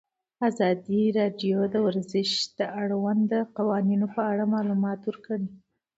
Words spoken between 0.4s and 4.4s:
ازادي راډیو د ورزش د اړونده قوانینو په